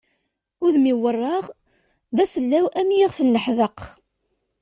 Udem-iw 0.65 0.97
werraɣ 1.01 1.45
d 2.15 2.17
asellaw 2.23 2.65
am 2.79 2.89
yixef 2.97 3.17
n 3.21 3.33
laḥbeq. 3.35 3.79